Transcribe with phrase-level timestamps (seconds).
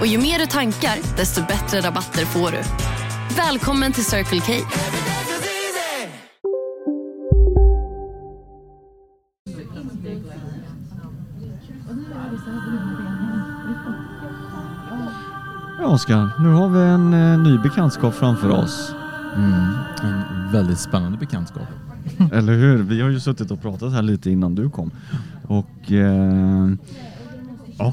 [0.00, 2.62] Och ju mer du tankar, desto bättre rabatter får du.
[3.36, 4.52] Välkommen till Circle K.
[15.80, 18.94] Ja, Oskar, nu har vi en eh, ny bekantskap framför oss.
[19.36, 21.68] Mm, en väldigt spännande bekantskap.
[22.32, 22.82] Eller hur?
[22.82, 24.90] Vi har ju suttit och pratat här lite innan du kom.
[25.46, 26.68] Och eh,
[27.78, 27.92] ja,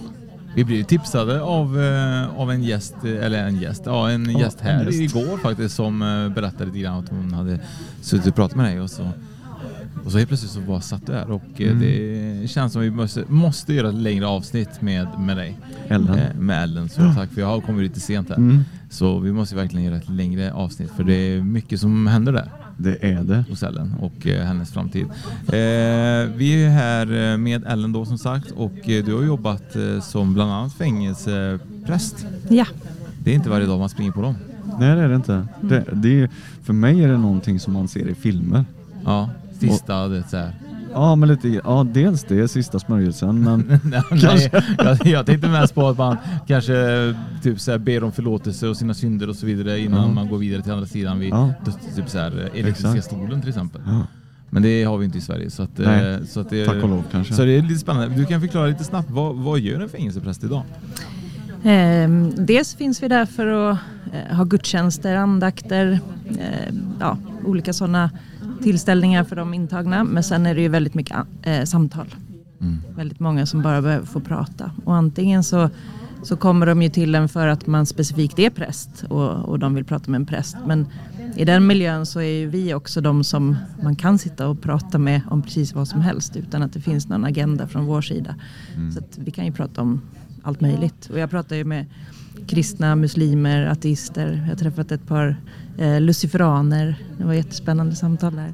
[0.55, 4.57] Vi blev tipsade av, eh, av en gäst, eller en gäst, ja en Ja, gäst
[4.61, 5.15] en här gäst.
[5.15, 7.59] igår faktiskt som eh, berättade lite grann att hon hade
[8.01, 9.09] suttit och pratat med dig och så,
[10.05, 11.79] och så helt plötsligt så bara satt du här och eh, Mm.
[12.41, 15.57] det känns som vi måste, måste göra ett längre avsnitt med, med dig.
[15.87, 16.19] Ellen.
[16.39, 18.35] Med Ellen, så tack för jag har kommit lite sent här.
[18.35, 22.33] Mm, Så vi måste verkligen göra ett längre avsnitt för det är mycket som händer
[22.33, 22.49] där.
[22.77, 23.43] Det är det.
[23.49, 25.05] hos Ellen och eh, hennes framtid.
[25.47, 29.75] Eh, vi är här eh, med Ellen då som sagt och eh, du har jobbat
[30.01, 32.25] som bland annat fängelsepräst.
[32.49, 32.65] Ja,
[33.23, 34.35] Det är inte varje dag man springer på dem.
[34.79, 35.47] Nej, det är det inte.
[35.61, 36.29] Det, det är,
[36.63, 38.65] för mig är det någonting som man ser i filmer.
[39.05, 40.53] Ja, sista det är så här.
[40.93, 45.75] Ja, men lite, ja, dels det, sista smörjelsen, men Nej, nej, jag, jag tänkte mest
[45.75, 46.73] på att man kanske
[47.43, 50.13] typ så här, ber om förlåtelse och sina synder och så vidare innan Ja.
[50.13, 51.53] man går vidare till andra sidan vid Ja.
[51.95, 53.05] typ så här, elektriska Exakt.
[53.05, 53.81] stolen till exempel.
[53.85, 54.01] ja,
[54.49, 55.49] Men det har vi inte i Sverige.
[55.49, 57.33] Så att, eh, Nej, så att det, tack och lov kanske.
[57.33, 58.15] Så det är lite spännande.
[58.15, 60.63] Du kan förklara lite snabbt, vad, vad gör en fängelsepräst idag?
[61.63, 63.77] ehm, dels finns vi där för att
[64.29, 65.99] eh, ha gudstjänster, andakter,
[66.29, 68.09] eh, ja, olika sådana
[68.63, 70.03] tillställningar för de intagna.
[70.03, 72.15] Men sen är det ju väldigt mycket eh, samtal.
[72.61, 72.77] Mm.
[72.95, 74.71] Väldigt många som bara behöver få prata.
[74.85, 75.69] Och antingen så,
[76.23, 79.75] så kommer de ju till en för att man specifikt är präst och, och de
[79.75, 80.57] vill prata med en präst.
[80.65, 80.87] Men
[81.35, 84.97] i den miljön så är ju vi också de som man kan sitta och prata
[84.97, 88.35] med om precis vad som helst utan att det finns någon agenda från vår sida.
[88.93, 90.01] Så att vi kan ju prata om
[90.43, 91.09] allt möjligt.
[91.11, 91.85] Och jag pratar ju med
[92.47, 94.41] kristna, muslimer, ateister.
[94.41, 95.35] Jag har träffat ett par
[95.77, 96.95] eh, luciferaner.
[97.17, 98.53] Det var jättespännande samtal där.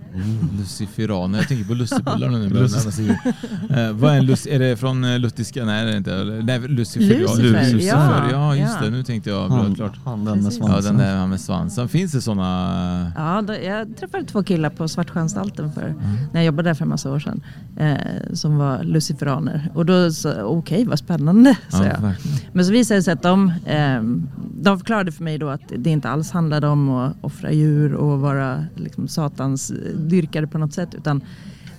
[0.59, 2.49] Luciferaner, jag tänker på lussebullar nu.
[3.79, 4.47] Eh, vad är en lus?
[4.47, 5.65] Är det från eh, luttiska?
[5.65, 6.23] Nej det är inte.
[6.43, 7.19] Nej, Lucifer.
[7.19, 7.87] Lucifer, Lucifer.
[7.87, 8.31] ja.
[8.31, 8.85] ja just Ja.
[8.85, 8.91] det.
[8.91, 9.49] Nu tänkte jag.
[9.49, 9.99] Bra, han, klart.
[10.05, 10.59] han den med Precis.
[10.59, 10.97] Ja, svansen.
[10.97, 11.89] den där med svansen.
[11.89, 13.11] Finns det sådana?
[13.17, 15.99] Ja, då, jag träffade två killar på Svartsjöanstalten för, Mm.
[16.33, 17.41] när jag jobbade där för en massa år sedan.
[17.77, 17.97] Eh,
[18.33, 19.69] som var luciferaner.
[19.73, 21.79] Och då sa okej vad spännande, jag.
[22.01, 22.37] verkligen.
[22.53, 24.01] Men så visade det sig att de, eh,
[24.61, 28.19] de förklarade för mig då att det inte alls handlade om att offra djur och
[28.19, 30.95] vara liksom, satans dyrkare på något sätt.
[30.95, 31.21] Utan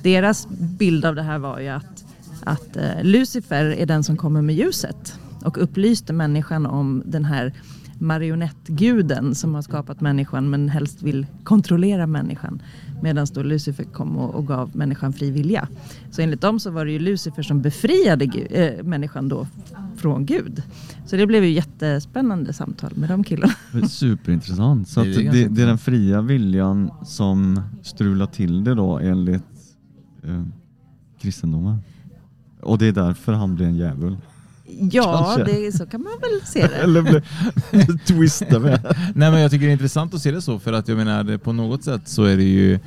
[0.02, 2.04] deras bild av det här var ju att,
[2.44, 7.52] att eh, Lucifer är den som kommer med ljuset och upplyste människan om den här
[7.98, 12.62] marionettguden som har skapat människan men helst vill kontrollera människan.
[13.02, 15.68] Medan då Lucifer kom och, och gav människan fri vilja.
[16.10, 19.46] Så enligt dem så var det ju Lucifer som befriade Gud, äh, människan då
[19.96, 20.62] från Gud.
[21.06, 23.54] Så det blev ju jättespännande samtal med de killarna.
[23.88, 24.88] Superintressant.
[24.88, 29.42] Så Det det, det, är den fria viljan som strular till det då enligt
[30.22, 30.44] eh,
[31.20, 31.78] kristendomen.
[32.60, 34.16] Och det är därför han blir en djävul.
[34.92, 36.76] Ja, det, så kan man väl se det.
[36.82, 37.22] Eller blir
[38.06, 38.96] twista med.
[39.14, 41.38] Nej men jag tycker det är intressant att se det så för att jag menar
[41.38, 42.78] på något sätt så är det ju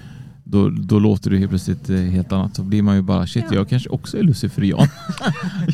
[0.53, 2.55] då, då låter det helt plötsligt eh, helt annat.
[2.55, 4.87] Så blir man ju bara shit, jag kanske också är luciferian.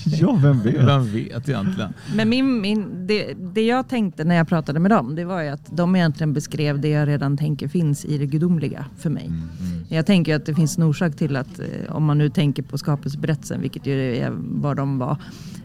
[0.05, 0.75] Ja, vem vet?
[0.87, 1.93] Vem vet egentligen?
[2.15, 5.49] Men min, min, det, det jag tänkte när jag pratade med dem, det var ju
[5.49, 9.31] att de egentligen beskrev det jag redan tänker finns i det gudomliga för mig.
[9.89, 12.77] Jag tänker att det finns en orsak till att, eh, om man nu tänker på
[12.77, 15.17] skapelseberättelsen, vilket ju är vad de var,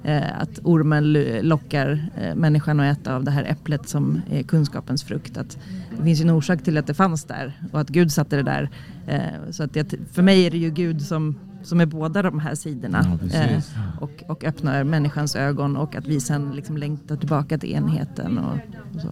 [0.04, 5.02] eh, att ormen lo- lockar människan att äta av det här äpplet som är kunskapens
[5.04, 5.36] frukt.
[5.36, 5.58] Att
[5.98, 8.42] det finns ju en orsak till att det fanns där och att Gud satte det
[8.42, 8.70] där.
[9.06, 12.38] Eh, Så att jag, för mig är det ju Gud som, som är båda de
[12.38, 13.18] här sidorna.
[13.32, 13.38] Ja.
[13.40, 13.62] Eh,
[14.00, 18.38] och, och öppnar människans ögon och att vi sen liksom längtar tillbaka till enheten.
[18.38, 18.54] Och,
[18.94, 19.08] och så.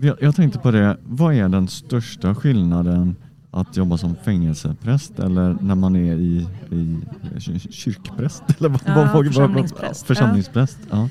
[0.00, 3.16] Jag, jag tänkte på det, vad är den största skillnaden
[3.50, 7.00] att jobba som fängelsepräst eller när man är i, i
[7.36, 8.42] kyr- kyrkpräst?
[8.58, 10.06] Eller vad, Ja, vad, vad, församlingspräst.
[10.06, 10.78] församlingspräst.
[10.90, 11.08] Ja.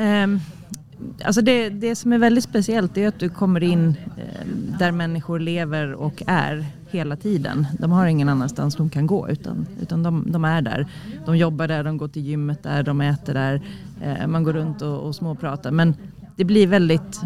[0.00, 0.40] Ehm,
[1.24, 4.46] alltså det, det som är väldigt speciellt är att du kommer in eh,
[4.78, 7.66] där människor lever och är hela tiden.
[7.78, 10.86] De har ingen annanstans de kan gå utan, utan de, de är där.
[11.26, 13.62] De jobbar där, de går till gymmet där, de äter där.
[14.02, 15.70] Eh, man går runt och, och småpratar.
[15.70, 15.94] Men
[16.36, 17.20] det blir väldigt,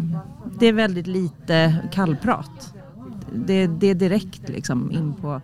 [0.59, 2.73] det är väldigt lite kallprat.
[3.33, 5.41] Det, det är direkt liksom in på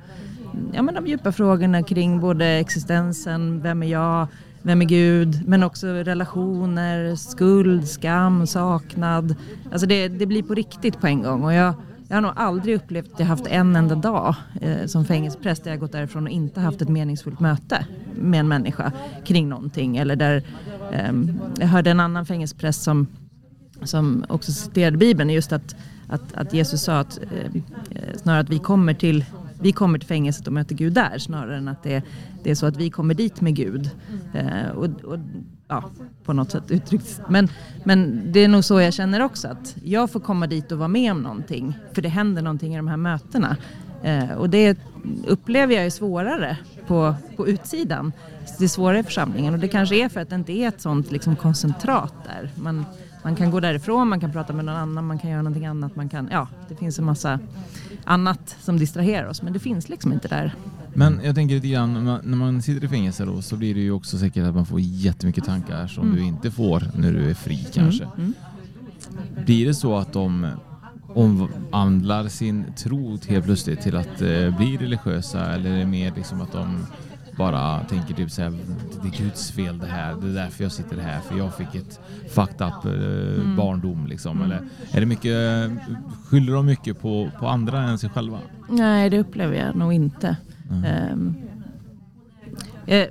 [0.73, 4.27] ja, men de djupa frågorna kring både existensen, vem är jag,
[4.65, 9.35] vem är Gud, men också relationer, skuld, skam, saknad.
[9.71, 11.43] Alltså det, det blir på riktigt på en gång.
[11.43, 11.73] Och jag,
[12.07, 15.71] jag har nog aldrig upplevt att jag haft en enda dag eh, som fängelsepräst där
[15.71, 17.85] jag gått därifrån och inte haft ett meningsfullt möte
[18.15, 18.91] med en människa
[19.25, 19.97] kring någonting.
[19.97, 20.43] Eller där,
[20.91, 21.13] eh,
[21.59, 23.07] jag hörde en annan fängelsepräst som,
[23.83, 25.75] som också citerade Bibeln, just att,
[26.07, 29.25] att, att Jesus sa att eh, eh snarare att vi kommer till
[29.61, 32.03] vi kommer till fängelset och möter Gud där snarare än att det,
[32.43, 33.89] det är så att vi kommer dit med Gud.
[34.33, 35.19] Eh, och, och,
[35.67, 35.83] ja,
[36.23, 37.21] på något sätt uttryckt.
[37.29, 37.49] Men,
[37.83, 40.87] men det är nog så jag känner också att jag får komma dit och vara
[40.87, 41.77] med om någonting.
[41.93, 43.57] För det händer någonting i de här mötena.
[44.03, 44.77] Eh, och det
[45.27, 46.57] upplever jag är svårare
[46.87, 48.11] på, på utsidan.
[48.57, 50.81] Det är svårare i församlingen och det kanske är för att det inte är ett
[50.81, 52.49] sånt liksom, koncentrat där.
[52.55, 52.85] Man,
[53.25, 55.95] man kan gå därifrån, man kan prata med någon annan, man kan göra någonting annat.
[55.95, 57.39] Man kan, ja, det finns en massa
[58.03, 60.55] annat som distraherar oss men det finns liksom inte där.
[60.93, 63.91] Men jag tänker lite grann, när man sitter i fängelse då, så blir det ju
[63.91, 66.15] också säkert att man får jättemycket tankar som mm.
[66.15, 68.03] du inte får när du är fri kanske.
[68.03, 68.15] Mm.
[68.17, 69.45] Mm.
[69.45, 70.47] Blir det så att de
[71.07, 76.41] omvandlar sin tro helt plötsligt till att eh, bli religiösa eller är det mer liksom
[76.41, 76.85] att de
[77.37, 78.53] bara tänker typ såhär,
[79.01, 81.75] det är Guds fel det här, det är därför jag sitter här, för jag fick
[81.75, 81.99] ett
[82.29, 83.55] fucked up eh, mm.
[83.55, 84.41] barndom liksom.
[84.41, 84.61] Eller
[84.91, 85.71] är det mycket,
[86.25, 88.39] skyller de mycket på, på andra än sig själva?
[88.69, 90.37] Nej, det upplever jag nog inte.
[90.71, 91.13] Mm.
[91.13, 91.35] Um,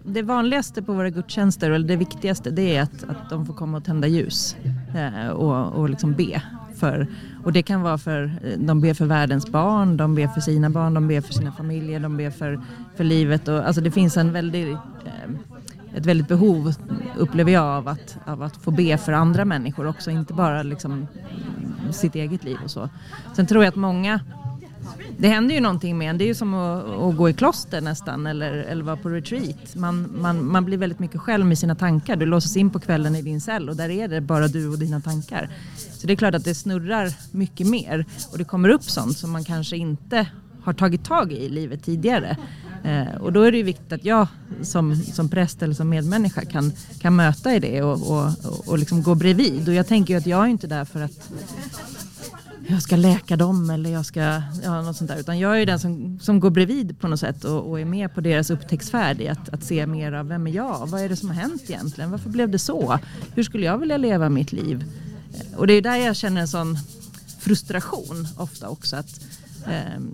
[0.05, 3.77] det vanligaste på våra gudstjänster, eller det viktigaste, det är att, att de får komma
[3.77, 4.57] och tända ljus
[4.95, 6.43] eh, och, och liksom be
[6.75, 7.07] för.
[7.45, 10.71] Och det kan vara för, eh, de ber för världens barn, de ber för sina
[10.71, 12.61] barn, de ber för sina familjer, de ber för,
[12.97, 13.49] för livet.
[13.49, 14.73] Och, alltså det finns en väldigt,
[15.05, 15.31] eh,
[15.95, 16.75] ett väldigt behov,
[17.19, 21.07] upplever jag, av att, av att få be för andra människor också, inte bara liksom
[21.91, 22.89] sitt eget liv och så.
[23.37, 24.21] Sen tror jag att många
[25.19, 26.19] det händer ju någonting med en.
[26.19, 29.75] Det är ju som att, att, gå i kloster nästan eller, eller vara på retreat.
[29.75, 32.17] Man, man, man blir väldigt mycket själv med sina tankar.
[32.17, 34.79] Du låses in på kvällen i din cell och där är det bara du och
[34.79, 35.49] dina tankar.
[35.77, 39.31] Så det är klart att det snurrar mycket mer och det kommer upp sånt som
[39.31, 40.27] man kanske inte
[40.63, 42.37] har tagit tag i i livet tidigare.
[42.85, 44.27] Eh, och då är det ju viktigt att jag
[44.63, 48.31] som, som präst eller som medmänniska kan, kan möta i det och, och,
[48.67, 49.69] och liksom gå bredvid.
[49.69, 51.31] Och jag tänker ju att jag är inte där för att
[52.69, 55.19] jag ska läka dem eller jag ska, ja, något sånt där.
[55.19, 58.15] Utan jag är den som, som går bredvid på något sätt och, och är med
[58.15, 60.87] på deras upptäcktsfärd i att, att se mer av vem är jag?
[60.87, 62.11] Vad är det som har hänt egentligen?
[62.11, 62.99] Varför blev det så?
[63.35, 64.85] Hur skulle jag vilja leva mitt liv?
[65.57, 66.79] Och det är där jag känner en sån
[67.39, 68.97] frustration ofta också.
[68.97, 69.21] Att,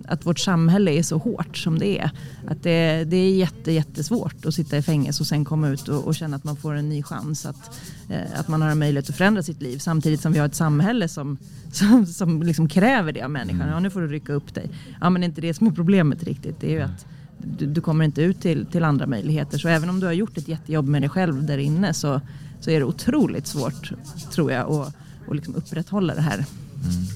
[0.05, 2.11] att vårt samhälle är så hårt som det är.
[2.47, 6.07] Att det, det är jätte, jättesvårt att sitta i fängelse och sen komma ut och,
[6.07, 7.45] och känna att man får en ny chans.
[7.45, 9.77] Att, eh, att man har en möjlighet att förändra sitt liv.
[9.77, 11.37] Samtidigt som vi har ett samhälle som,
[11.71, 13.61] som, som liksom kräver det av människan.
[13.61, 13.73] Mm.
[13.73, 14.69] Ja, nu får du rycka upp dig.
[15.01, 16.59] Ja, men det är inte det som är problemet riktigt.
[16.59, 17.05] Det är ju att
[17.37, 19.57] du, du, kommer inte ut till, till andra möjligheter.
[19.57, 22.21] Så även om du har gjort ett jättejobb med dig själv där inne så,
[22.59, 23.91] så är det otroligt svårt,
[24.31, 24.95] tror jag, att,
[25.27, 26.45] att liksom upprätthålla det här.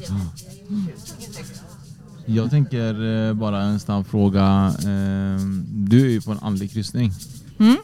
[0.09, 0.21] Mm.
[0.69, 0.87] Mm.
[2.25, 4.73] Jag tänker eh, bara en snabb fråga.
[4.79, 5.39] Eh,
[5.69, 7.11] du är ju på en andlig kryssning.
[7.59, 7.77] Mm.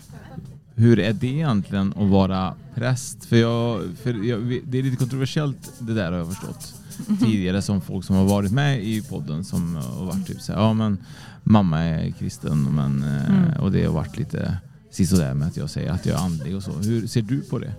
[0.75, 3.25] Hur är det egentligen att vara präst?
[3.25, 6.73] För, jag, för jag, det är lite kontroversiellt det där har jag förstått.
[7.07, 7.17] Mm.
[7.17, 10.59] Tidigare som folk som har varit med i podden som har varit typ så här,
[10.59, 10.97] ja men
[11.43, 13.59] mamma är kristen men, eh, mm.
[13.59, 14.57] och det har varit lite
[14.91, 16.71] sisådär med att jag säger att jag är andlig och så.
[16.71, 17.73] Hur ser du på det?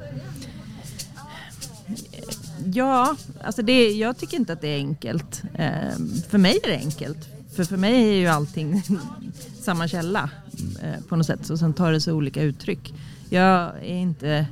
[2.73, 5.42] Ja, alltså det, jag tycker inte att det är enkelt.
[5.54, 5.97] Eh,
[6.28, 7.28] för mig är det enkelt.
[7.57, 8.83] För för mig är ju allting
[9.61, 10.31] samma källa
[10.83, 11.47] eh, på något sätt.
[11.47, 12.95] Så sen tar det sig olika uttryck.
[13.31, 14.47] Jag är inte...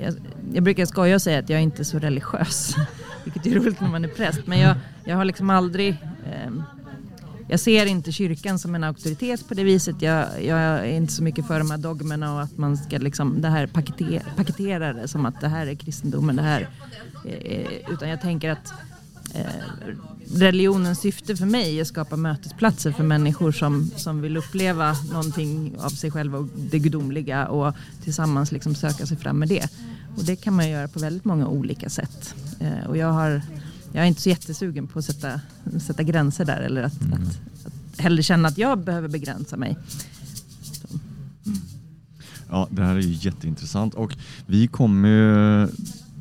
[0.00, 0.14] Jag,
[0.54, 2.74] jag brukar skoja och säga att jag är inte så religiös.
[3.24, 4.46] Vilket är roligt när man är präst.
[4.46, 5.96] Men jag, jag har liksom aldrig...
[6.32, 6.62] Ehm,
[7.50, 10.02] jag ser inte kyrkan som en auktoritet på det viset.
[10.02, 13.40] Jag, jag är inte så mycket för de här dogmerna och att man ska liksom
[13.40, 16.36] det här paketera, paketera det som att det här är kristendomen.
[16.36, 16.68] Det här
[17.24, 18.72] Eh, utan jag tänker att
[19.34, 19.44] eh,
[20.34, 25.74] religionens syfte för mig är att skapa mötesplatser för människor som, som vill uppleva någonting
[25.78, 29.68] av sig själva och det gudomliga och tillsammans liksom söka sig fram med det.
[30.16, 32.34] Och det kan man göra på väldigt många olika sätt.
[32.60, 33.42] Eh, och jag, har,
[33.92, 35.40] jag är inte så jättesugen på att sätta,
[35.80, 37.12] sätta gränser där eller att, mm.
[37.12, 39.76] att, att hellre känna att jag behöver begränsa mig.
[42.50, 44.16] Ja, det här är ju jätteintressant och
[44.46, 45.68] vi kommer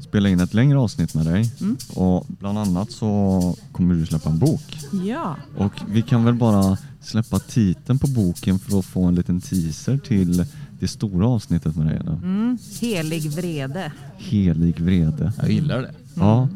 [0.01, 1.77] spela in ett längre avsnitt med dig Mm.
[1.95, 4.77] och bland annat så kommer du släppa en bok.
[5.05, 9.41] Ja, Och vi kan väl bara släppa titeln på boken för att få en liten
[9.41, 10.45] teaser till
[10.79, 11.97] det stora avsnittet med dig.
[12.07, 12.57] Mm.
[12.81, 13.91] Helig vrede.
[14.17, 15.33] Helig vrede.
[15.37, 15.91] Jag gillar det.
[16.13, 16.47] Ja.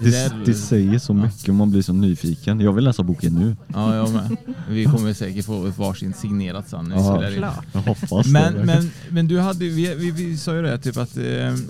[0.00, 2.60] Det Det, säger så mycket och man blir så nyfiken.
[2.60, 3.56] Jag vill läsa boken nu.
[3.66, 4.36] Ja, jag med.
[4.68, 7.22] Vi kommer säkert få varsin signerat sen Ja.
[7.36, 7.64] Klart.
[7.72, 8.64] Jag hoppas Men, det.
[8.64, 11.24] men, men du hade, vi, vi, vi sa ju det, typ att eh,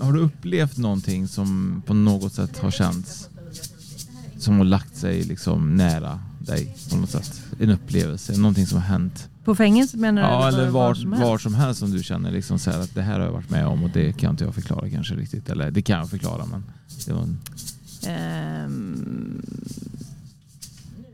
[0.05, 3.29] har du upplevt någonting som på något sätt har känts
[4.37, 7.41] som har lagt sig liksom nära dig på något sätt?
[7.59, 9.29] En upplevelse, någonting som har hänt?
[9.45, 10.27] På fängelset menar du?
[10.27, 11.27] Ja, eller var, som helst?
[11.27, 13.49] var som helst som du känner liksom så här att det här har jag varit
[13.49, 15.49] med om och det kan inte jag förklara kanske riktigt.
[15.49, 16.63] Eller det kan jag förklara men
[17.05, 17.37] det var en,
[18.05, 19.41] Ehm,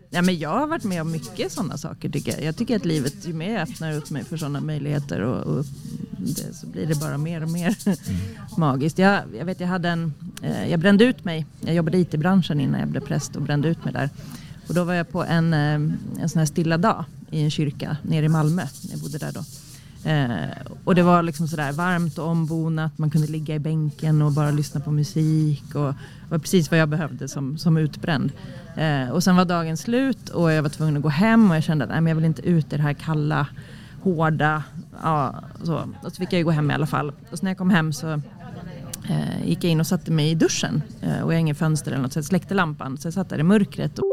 [0.10, 2.44] ja, men jag har varit med om mycket sådana saker tycker jag.
[2.44, 5.66] Jag tycker att livet, ju mer jag öppnar upp mig för sådana möjligheter och, och
[6.18, 7.78] det, så blir det bara mer och mer
[8.58, 8.98] magiskt.
[8.98, 11.46] Jag, jag vet, jag hade en, eh, jag brände ut mig.
[11.62, 14.10] Jag jobbade i IT-branschen innan jag blev präst och brände ut mig där.
[14.68, 15.74] Och då var jag på en, eh,
[16.20, 18.68] en sån här stilla dag i en kyrka nere i Malmö.
[18.92, 19.44] Jag bodde där då.
[20.06, 20.50] Eh,
[20.84, 22.98] och det var liksom sådär varmt och ombonat.
[22.98, 25.76] Man kunde ligga i bänken och bara lyssna på musik.
[25.76, 28.32] Och det var precis vad jag behövde som, som utbränd.
[28.76, 31.64] Eh, och sen var dagen slut och jag var tvungen att gå hem och jag
[31.64, 33.48] kände att nej, men jag vill inte ut i det här kalla,
[34.02, 34.64] hårda.
[35.04, 35.76] Ja, så.
[36.04, 37.10] Och så fick jag ju gå hem i alla fall.
[37.32, 38.12] Och så när jag kom hem så
[39.10, 40.82] eh, gick jag in och satte mig i duschen.
[41.02, 42.98] Eh, och jag har inget fönster eller något så jag släckte lampan.
[42.98, 44.00] Så jag satt där i mörkret.
[44.00, 44.13] Och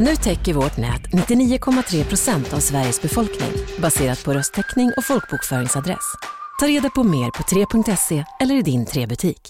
[0.00, 6.14] Nu täcker vårt nät 99,3 procent av Sveriges befolkning baserat på röstteckning och folkbokföringsadress.
[6.60, 9.40] Ta reda på mer på 3.se eller i din 3-butik.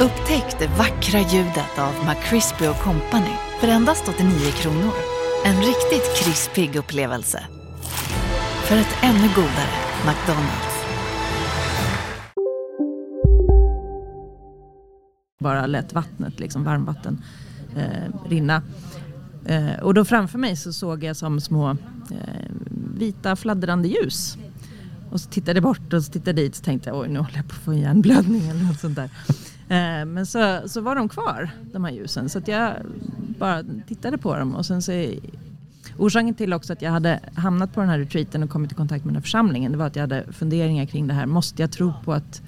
[0.00, 4.92] Upptäck det vackra ljudet av McCrispy Company för endast 89 kronor.
[5.44, 7.46] En riktigt krispig upplevelse.
[8.64, 10.76] För ett ännu godare McDonalds.
[15.46, 17.24] bara lät vattnet, liksom varmvatten,
[17.76, 18.62] eh, rinna.
[19.44, 21.70] Eh, och då framför mig så såg jag som små
[22.10, 22.50] eh,
[22.98, 24.38] vita fladdrande ljus.
[25.10, 27.36] Och så tittade jag bort och så tittade jag dit och tänkte oj nu håller
[27.36, 29.10] jag på att få en hjärnblödning eller något sånt där.
[29.68, 32.28] Eh, men så, så var de kvar, de här ljusen.
[32.28, 32.72] Så att jag
[33.38, 34.92] bara tittade på dem och sen så
[35.98, 39.04] Orsaken till också att jag hade hamnat på den här retreaten och kommit i kontakt
[39.04, 41.26] med den här församlingen det var att jag hade funderingar kring det här.
[41.26, 42.42] Måste jag tro på att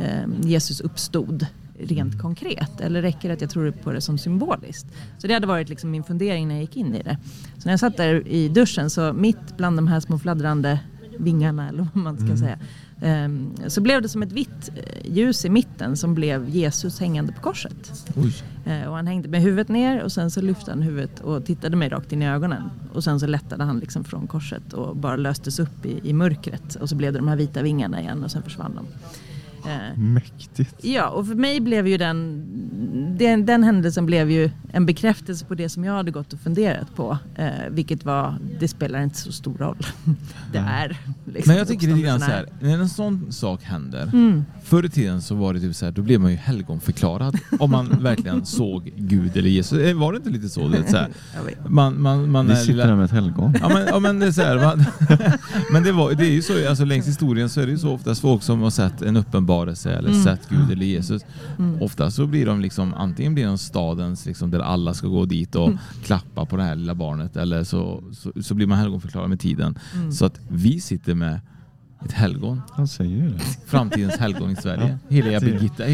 [0.00, 1.46] eh, Jesus uppstod
[1.80, 4.86] rent konkret eller räcker det att jag tror på det som symboliskt?
[5.18, 7.16] Så det hade varit liksom min fundering när jag gick in i det.
[7.58, 10.80] Så när jag satt där i duschen så mitt bland de här små fladdrande
[11.18, 12.58] vingarna eller vad man ska säga
[13.00, 17.32] ehm, så blev det som ett vitt eh, ljus i mitten som blev Jesus hängande
[17.32, 18.06] på korset.
[18.16, 18.32] oj,
[18.66, 21.76] Eh, Och han hängde med huvudet ner och sen så lyfte han huvudet och tittade
[21.76, 22.62] mig rakt in i ögonen.
[22.92, 26.74] Och sen så lättade han liksom från korset och bara löstes upp i, i mörkret.
[26.74, 28.86] Och så blev det de här vita vingarna igen och sen försvann de.
[29.66, 30.74] Eh, Mäktigt.
[30.84, 32.44] Ja, och för mig blev ju den,
[33.18, 36.96] den, den händelsen blev ju en bekräftelse på det som jag hade gått och funderat
[36.96, 37.18] på.
[37.36, 39.76] Eh, vilket var, det spelar inte så stor roll.
[40.52, 40.88] det är
[41.24, 44.02] liksom Men jag tycker lite grann så här, när en sån sak händer.
[44.02, 44.44] Mm.
[44.64, 47.70] Förr i tiden så var det typ så här, då blev man ju helgonförklarad om
[47.70, 49.78] man verkligen såg Gud eller Jesus.
[49.78, 50.60] Eh, Var det inte lite så?
[50.68, 51.08] Du vet, så här?
[51.68, 53.54] Man, man, man Vi är sitter lilla- här med ett helgon.
[53.60, 54.84] Ja men, ja, men det är så här, va?
[55.72, 57.92] Men det, var, det är ju så, alltså längs historien så är det ju så
[57.92, 59.16] oftast folk som har sett en
[59.56, 60.22] uppenbarelse eller Mm.
[60.24, 61.22] sett Gud eller Jesus.
[61.80, 65.54] Ofta så blir de liksom, antingen blir de stadens liksom, där alla ska gå dit
[65.54, 65.78] och Mm.
[66.04, 69.78] klappa på det här lilla barnet eller så, så, så blir man helgonförklarad med tiden.
[69.94, 70.12] Mm.
[70.12, 71.40] Så att vi sitter med
[72.04, 73.40] ett helgon, Han säger det.
[73.66, 74.98] framtidens helgon i Sverige.
[75.08, 75.84] Heliga Det- Birgitta.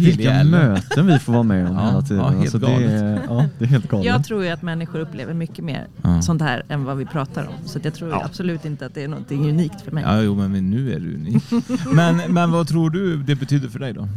[0.00, 2.22] Vilka möten vi får vara med om Ja, hela tiden.
[2.24, 4.06] ja, helt alltså det, är, ja, det är helt galet.
[4.06, 6.22] Jag tror ju att människor upplever mycket mer Ja.
[6.22, 7.54] sånt här än vad vi pratar om.
[7.68, 8.22] Så att jag tror Ja.
[8.24, 10.04] absolut inte att det är någonting unikt för mig.
[10.06, 11.42] Ja, jo, men nu är du unik.
[11.92, 14.08] men, men vad tror du det betyder för dig då?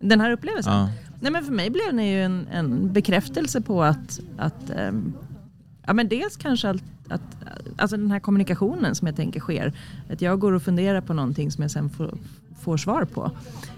[0.00, 0.72] Den här upplevelsen?
[0.72, 0.88] Ja.
[1.20, 5.12] Nej men för mig blev den ju en, en bekräftelse på att, att ehm,
[5.86, 7.22] ja men dels kanske att, att,
[7.76, 9.72] alltså den här kommunikationen som jag tänker sker.
[10.10, 12.18] Att jag går och funderar på någonting som jag sen får,
[12.60, 13.30] får svar på.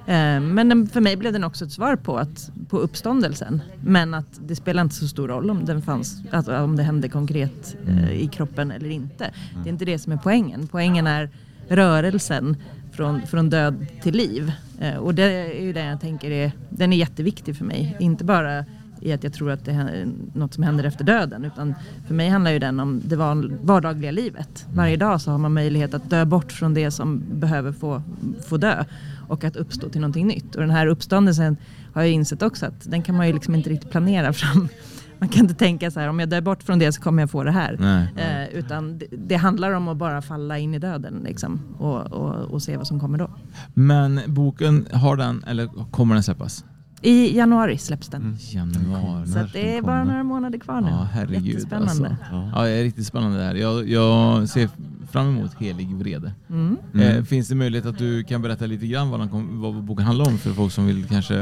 [0.06, 3.62] Eh, men den, för mig blev den också ett svar på, att, på uppståndelsen.
[3.84, 7.08] Men att det spelar inte så stor roll om den fanns, alltså om det hände
[7.08, 9.30] konkret eh, i kroppen eller inte.
[9.62, 10.68] Det är inte det som är poängen.
[10.70, 11.30] Poängen är
[11.68, 12.56] rörelsen
[12.92, 14.52] från, från död till liv.
[14.80, 17.96] Eh, och det är ju det jag tänker är, den är jätteviktig för mig.
[18.00, 18.64] Inte bara
[19.02, 21.44] i att jag tror att det är något som händer efter döden.
[21.44, 21.74] Utan
[22.06, 23.16] för mig handlar ju den om det
[23.62, 24.66] vardagliga livet.
[24.74, 28.02] Varje dag så har man möjlighet att dö bort från det som behöver få,
[28.46, 28.84] få dö.
[29.28, 30.54] Och att uppstå till någonting nytt.
[30.54, 31.56] Och den här uppståndelsen
[31.92, 34.68] har jag insett också att den kan man ju liksom inte riktigt planera fram.
[35.18, 37.30] Man kan inte tänka så här, om jag dör bort från det så kommer jag
[37.30, 37.76] få det här.
[37.80, 38.48] Nej, nej.
[38.52, 42.34] Eh, utan det, det, handlar om att bara falla in i döden liksom, och, och,
[42.34, 43.30] och, se vad som kommer då.
[43.74, 46.64] Men boken, har den, eller kommer den släppas?
[47.02, 48.22] I januari släpps den.
[48.22, 48.36] Mm.
[48.38, 49.26] Januari.
[49.26, 50.88] Så det är bara några månader kvar nu.
[50.88, 51.46] Ja, herregud.
[51.46, 52.08] Jättespännande.
[52.08, 52.16] Alltså.
[52.32, 52.50] Ja.
[52.54, 53.54] ja, det är riktigt spännande det här.
[53.54, 54.68] Jag, jag ser
[55.12, 56.32] fram emot Helig vrede.
[56.50, 56.78] Mm.
[56.94, 57.26] Eh, mm.
[57.26, 60.38] finns det möjlighet att du kan berätta lite grann vad, kom, vad boken handlar om
[60.38, 61.34] för folk som vill kanske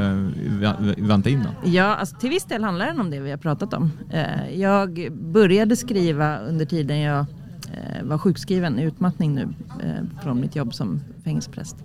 [0.97, 1.73] vänta in den?
[1.73, 3.91] Ja, alltså, till viss del handlar den om det vi har pratat om.
[4.09, 7.25] Eh, jag började skriva under tiden jag
[7.73, 9.47] eh, var sjukskriven, utmattning nu
[9.83, 11.75] eh, från mitt jobb som fängelsepräst.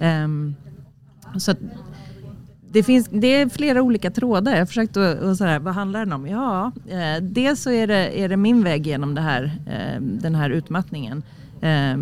[0.00, 0.54] Ehm,
[1.36, 1.58] så att,
[2.74, 4.52] det, finns, det är flera olika trådar.
[4.52, 6.26] Jag har försökt att, och så vad handlar den om?
[6.26, 10.34] Ja, eh, dels så är det, är det min väg genom det här, eh, den
[10.34, 11.22] här utmattningen.
[11.60, 11.96] Eh,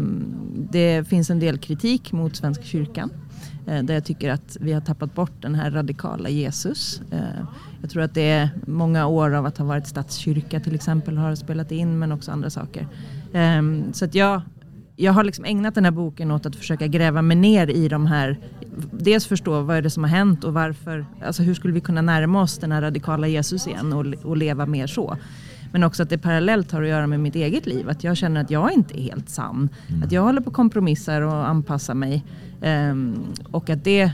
[0.70, 3.10] det finns en del kritik mot Svenska kyrkan.
[3.66, 7.00] Eh, där jag tycker att vi har tappat bort den här radikala Jesus.
[7.10, 7.44] Eh,
[7.80, 11.34] jag tror att det är många år av att ha varit statskyrka till exempel har
[11.34, 12.86] spelat in men också andra saker.
[13.32, 13.62] Eh,
[13.92, 14.42] så att jag
[14.96, 18.06] jag har liksom ägnat den här boken åt att försöka gräva mig ner i de
[18.06, 18.38] här,
[18.90, 22.02] dels förstå vad är det som har hänt och varför, alltså hur skulle vi kunna
[22.02, 25.16] närma oss den här radikala Jesus igen och, och leva mer så.
[25.72, 27.88] Men också att det parallellt har att göra med mitt eget liv.
[27.88, 29.68] Att jag känner att jag inte är helt sann.
[29.88, 30.02] Mm.
[30.02, 32.24] Att jag håller på att kompromissa och anpassa mig.
[32.60, 34.12] Um, och att det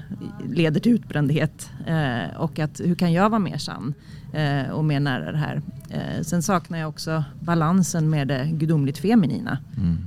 [0.52, 1.70] leder till utbrändhet.
[1.88, 3.94] Uh, och att hur kan jag vara mer sann?
[4.34, 5.56] Uh, och mer nära det här.
[5.56, 9.58] Uh, sen saknar jag också balansen med det gudomligt feminina.
[9.76, 9.98] Mm.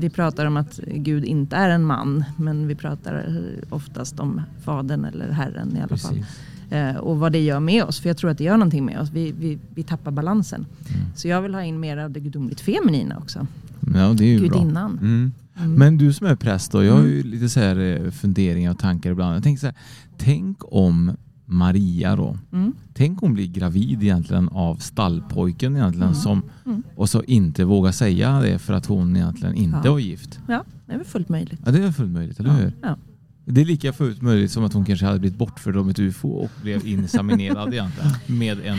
[0.00, 2.24] Vi pratar om att Gud inte är en man.
[2.36, 6.08] Men vi pratar oftast om fadern eller Herren i alla Precis.
[6.08, 6.24] fall.
[6.70, 8.00] Eh, och vad det gör med oss.
[8.00, 9.10] För jag tror att det gör någonting med oss.
[9.10, 10.66] Vi, vi, vi tappar balansen.
[10.88, 11.00] Mm.
[11.16, 13.46] Så jag vill ha in mer av det gudomligt feminina också.
[13.94, 14.96] Ja, det är ju Gudinnan.
[14.96, 15.06] Bra.
[15.06, 15.32] Mm.
[15.56, 15.74] Mm.
[15.74, 17.30] Men du som är präst då, jag har ju mm.
[17.30, 19.36] lite så här eh, funderingar och tankar ibland.
[19.36, 19.76] Jag tänker så här,
[20.18, 22.38] tänk om Maria då.
[22.52, 22.72] Mm.
[22.94, 26.20] Tänk om hon blir gravid egentligen av stallpojken egentligen mm.
[26.20, 26.82] som mm.
[26.96, 29.92] och så inte vågar säga det för att hon egentligen inte ja.
[29.92, 30.40] var gift.
[30.48, 31.60] Ja, det är väl fullt möjligt.
[31.64, 32.72] Ja, det är fullt möjligt, eller hur?
[32.82, 32.96] Ja.
[33.44, 36.28] Det är lika fullt möjligt som att hon kanske hade blivit bortförd av ett UFO
[36.28, 38.78] och blev inseminerad egentligen med en...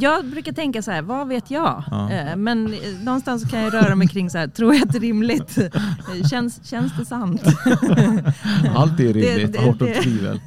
[0.00, 1.84] Jag brukar tänka så här, vad vet jag?
[1.90, 2.10] Ja.
[2.12, 4.98] Eh, men eh, någonstans kan jag röra mig kring så här, tror jag att det
[4.98, 5.58] är rimligt?
[6.30, 7.42] Känns, känns det sant?
[8.74, 10.40] Allt är rimligt, bortom tvivel.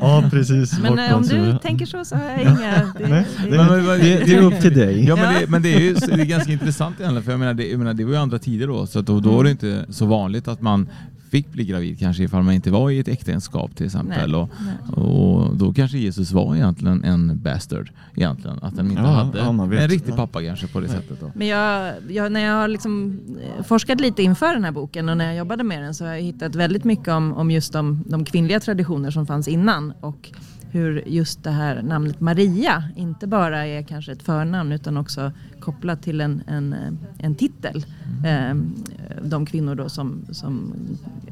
[0.00, 0.78] Ja, precis.
[0.78, 2.92] Men eh, om du tänker så så har jag inga...
[2.98, 5.04] Det, det, det, det är upp till dig.
[5.04, 7.54] Ja, men det, men det är ju det är ganska intressant egentligen, för jag menar,
[7.54, 9.84] det, jag menar, det var ju andra tider då, så då, då var det inte
[9.90, 10.88] så vanligt att man
[11.30, 14.30] fick bli gravid kanske ifall man inte var i ett äktenskap till exempel.
[14.30, 15.04] Nej, och, nej.
[15.04, 17.90] och, då kanske Jesus var egentligen en bastard.
[18.14, 18.58] Egentligen.
[18.62, 20.96] Att han inte ja, hade ja, en riktig pappa kanske på det nej.
[20.96, 21.20] sättet.
[21.20, 21.32] Då.
[21.34, 25.16] Men jag, jag, när jag har liksom eh, forskat lite inför den här boken och
[25.16, 28.04] när jag jobbade med den så har jag hittat väldigt mycket om, om just de,
[28.06, 29.92] de kvinnliga traditioner som fanns innan.
[30.00, 30.32] Och
[30.70, 36.02] hur just det här namnet Maria inte bara är kanske ett förnamn utan också kopplat
[36.02, 36.74] till en, en,
[37.18, 37.86] en titel.
[38.24, 38.74] Mm.
[39.22, 40.74] De kvinnor då som, som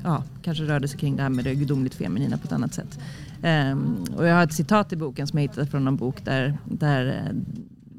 [0.05, 2.99] ja, kanske rörde sig kring det här med det gudomligt feminina på ett annat sätt.
[3.43, 6.59] Ehm, och jag har ett citat i boken som jag hittade från en bok där,
[6.65, 7.33] där,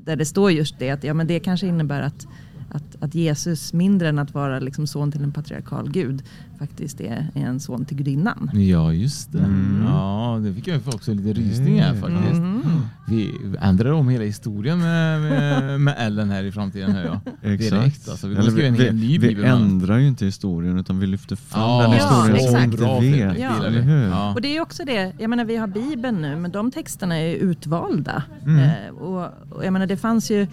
[0.06, 2.28] där det står just det att ja, men det kanske innebär att
[2.70, 6.24] att, att Jesus, mindre än att vara liksom son till en patriarkal gud,
[6.60, 8.52] faktiskt är, är en son till gudinnan.
[8.54, 9.40] Ja, just det.
[9.40, 9.84] Mm.
[9.88, 12.02] Ja, det fick jag också lite rysningar mm.
[12.02, 12.40] faktiskt.
[12.40, 12.62] Mm.
[13.08, 16.92] Vi ändrar om hela historien med, med, med Ellen här i framtiden.
[16.92, 17.32] Här, ja.
[17.42, 18.10] Direkt.
[18.10, 21.08] Alltså, vi, Eller vi, en hel ny vi, vi ändrar ju inte historien utan vi
[21.08, 23.40] lyfter fram ja, den historien ja, som inte vet.
[23.40, 23.70] Ja.
[24.08, 24.34] Ja.
[24.34, 27.36] Och det är också det, jag menar vi har Bibeln nu men de texterna är
[27.36, 28.24] utvalda.
[28.46, 28.60] Mm.
[28.60, 30.48] Eh, och, och, jag menar det fanns ju, eh,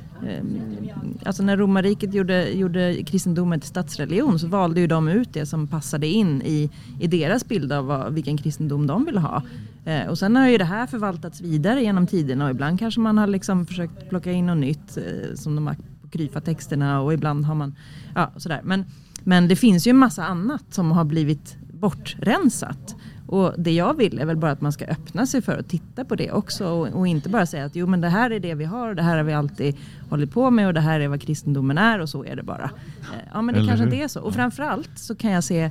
[1.25, 5.67] alltså när romarriket gjorde, gjorde kristendomen till statsreligion så valde ju de ut det som
[5.67, 6.71] passade in i,
[7.01, 9.43] i deras bild av vad, vilken kristendom de vill ha.
[9.85, 13.19] Eh, och sen har ju det här förvaltats vidare genom tiderna och ibland kanske man
[13.19, 17.45] har liksom försökt plocka in något nytt eh, som de har på kryfa-texterna och ibland
[17.45, 17.75] har man,
[18.15, 18.61] ja sådär.
[18.65, 18.85] Men,
[19.25, 22.97] men det finns ju en massa annat som har blivit bortrensat.
[23.27, 26.05] Och det jag vill är väl bara att man ska öppna sig för att titta
[26.05, 28.55] på det också och, och, inte bara säga att jo men det här är det
[28.55, 29.77] vi har och det här har vi alltid
[30.11, 32.65] hållit på med och det här är vad kristendomen är och så är det bara.
[32.65, 34.21] Eh, ja men det Eller kanske inte är så.
[34.21, 35.71] Och framförallt så kan jag se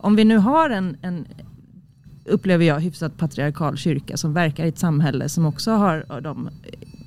[0.00, 1.26] om vi nu har en, en
[2.24, 6.50] upplever jag, hyfsat patriarkal kyrka som verkar i ett samhälle som också har de,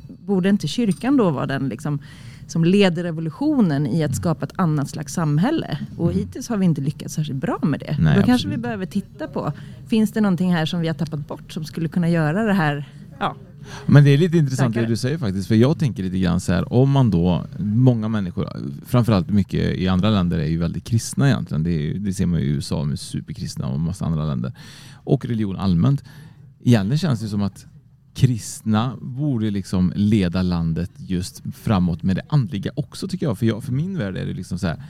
[0.08, 2.00] borde inte kyrkan då vara den liksom
[2.52, 5.78] som leder revolutionen i att skapa ett annat slags samhälle.
[5.98, 7.98] Och hittills har vi inte lyckats särskilt bra med det.
[8.00, 8.58] Nej, Då kanske absolut.
[8.58, 9.54] vi behöver titta på,
[9.88, 12.90] finns det någonting här som vi har tappat bort som skulle kunna göra det här
[13.20, 13.36] ja,
[13.86, 14.86] Men det är lite intressant Starkare.
[14.86, 18.08] det du säger faktiskt, för jag tänker lite grann så här, om man då, många
[18.08, 18.50] människor,
[18.86, 21.64] framförallt mycket i andra länder är ju väldigt kristna egentligen.
[21.64, 24.54] Det, är, det ser man i USA med superkristna och massa andra länder.
[24.94, 26.04] Och religion allmänt.
[26.64, 27.66] Egentligen känns det som att
[28.22, 33.38] kristna borde liksom leda landet just framåt med det andliga också tycker jag.
[33.38, 34.84] För, jag, för min värld är det liksom så här,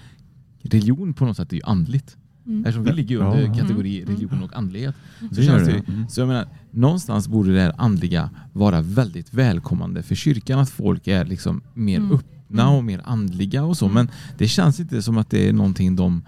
[0.61, 2.17] religion på något sätt är ju andligt.
[2.59, 3.53] Eftersom vi ligger under Ja.
[3.53, 4.95] kategori religion och andlighet.
[5.19, 6.09] Så, Det känns det, Mm.
[6.09, 11.07] så jag menar, någonstans borde det här andliga vara väldigt välkommande för kyrkan att folk
[11.07, 12.11] är liksom mer Mm.
[12.11, 13.87] öppna och mer andliga och så.
[13.87, 16.23] Men det känns inte som att det är någonting de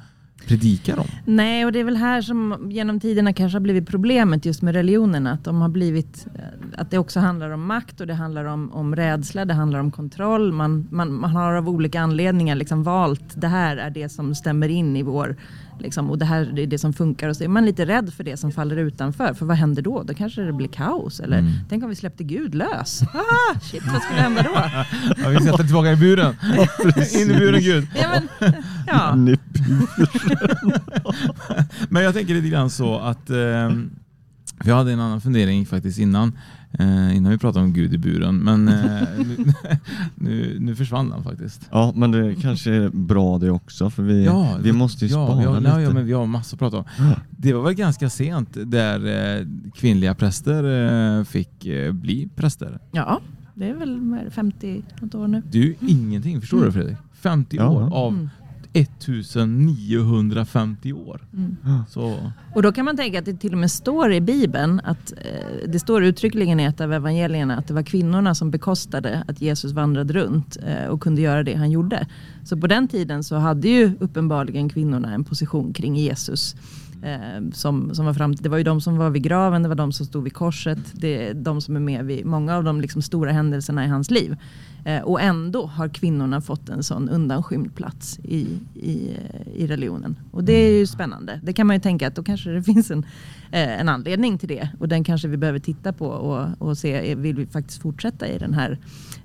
[0.47, 1.05] predikar om.
[1.25, 4.73] Nej, och det är väl här som genom tiderna kanske har blivit problemet just med
[4.75, 5.31] religionerna.
[5.31, 6.41] Att de har blivit, eh,
[6.77, 9.91] att det också handlar om makt och det handlar om, om rädsla, det handlar om
[9.91, 10.51] kontroll.
[10.51, 14.69] Man, man, man har av olika anledningar liksom valt, det här är det som stämmer
[14.69, 15.35] in i vår,
[15.79, 17.29] liksom, och det här är det som funkar.
[17.29, 19.33] Och så är man lite rädd för det som faller utanför.
[19.33, 20.03] För vad händer då?
[20.03, 21.19] Då kanske det blir kaos.
[21.19, 21.51] Eller Mm.
[21.69, 23.01] tänk om vi släppte Gud lös?
[23.13, 24.51] Ah, shit, vad skulle hända då?
[25.23, 26.35] Ja, vi sätter tillbaka i buren.
[27.21, 27.87] In i buren Gud.
[28.01, 28.07] Ja,
[28.39, 28.53] men,
[28.87, 29.15] ja.
[31.89, 33.69] Men jag tänker lite grann så att eh,
[34.61, 36.37] för jag hade en annan fundering faktiskt innan,
[36.79, 38.37] eh, innan vi pratade om Gud i buren.
[38.37, 39.53] Men eh, nu,
[40.15, 41.67] nu, nu försvann den faktiskt.
[41.71, 44.29] Ja, men det kanske är bra det också för vi,
[44.61, 45.69] vi måste ju ja, spara ja, lite.
[45.71, 46.83] Ja, ja, men vi har massor att prata om.
[46.97, 47.15] Ja.
[47.29, 49.05] Det var väl ganska sent där
[49.39, 49.45] eh,
[49.75, 50.63] kvinnliga präster
[51.19, 52.79] eh, fick eh, bli präster.
[52.91, 53.21] ja,
[53.55, 55.41] det är väl vad är det, 50 något år nu.
[55.51, 56.97] Det är ju ingenting, förstår du Fredrik?
[57.13, 57.69] 50 Ja.
[57.69, 58.29] år av Mm.
[58.73, 61.21] 1950 år.
[61.33, 61.57] Mm.
[61.89, 65.11] Så, Och då kan man tänka att det till och med står i Bibeln att
[65.11, 65.17] eh,
[65.67, 69.71] det står uttryckligen i ett av evangelierna att det var kvinnorna som bekostade att Jesus
[69.71, 72.07] vandrade runt eh, och kunde göra det han gjorde.
[72.43, 76.55] Så på den tiden så hade ju uppenbarligen kvinnorna en position kring Jesus.
[77.03, 79.75] Eh, som, som var fram det var ju de som var vid graven, det var
[79.75, 82.81] de som stod vid korset, det är de som är med vid många av de
[82.81, 84.37] liksom stora händelserna i hans liv.
[84.85, 90.15] Eh, och ändå har kvinnorna fått en sån undanskymd plats i, i, eh, i religionen.
[90.31, 91.39] Och det är ju spännande.
[91.43, 93.05] Det kan man ju tänka att då kanske det finns en,
[93.51, 94.69] eh, en anledning till det.
[94.79, 98.37] Och den kanske vi behöver titta på och, och se, vill vi faktiskt fortsätta i
[98.37, 98.77] den här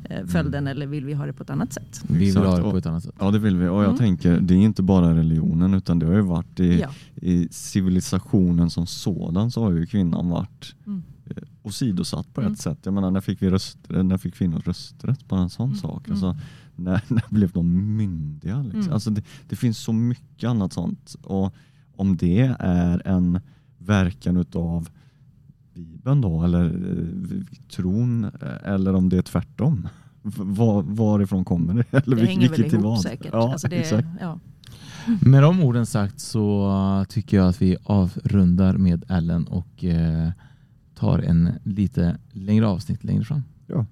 [0.08, 2.02] eh, följden eller vill vi ha det på ett annat sätt?
[2.08, 3.14] vi vill ha det på ett annat sätt.
[3.18, 3.98] Ja det vill vi och jag Mm.
[3.98, 6.88] tänker det är inte bara religionen utan det har ju varit i, Ja.
[7.16, 11.02] i civilisationen som sådan så har ju kvinnan varit Mm.
[11.26, 12.52] eh, åsidosatt på Mm.
[12.52, 12.78] ett sätt.
[12.82, 15.28] Jag menar när fick vi rösträtt, när fick kvinnor rösträtt?
[15.28, 15.78] Bara en sån Mm.
[15.78, 16.08] sak.
[16.08, 16.14] Mm.
[16.14, 16.36] Alltså,
[16.76, 18.62] när, när blev de myndiga?
[18.62, 18.80] Liksom?
[18.80, 18.92] Mm.
[18.92, 21.54] Alltså, det, det finns så mycket annat sånt och
[21.96, 23.40] om det är en
[23.78, 24.88] verkan utav
[25.78, 27.42] Bibeln då eller eh,
[27.76, 28.30] tron eh,
[28.72, 29.88] eller om det är tvärtom.
[30.22, 31.84] Var, varifrån kommer det?
[32.04, 33.00] Eller Det hänger väl vilket ihop vad?
[33.00, 33.30] säkert.
[33.32, 34.08] Ja, Alltså det, exakt.
[34.20, 34.38] ja.
[35.22, 40.30] Med de orden sagt så tycker jag att vi avrundar med Ellen och eh,
[40.94, 43.42] tar en lite längre avsnitt längre fram.
[43.66, 43.86] Ja.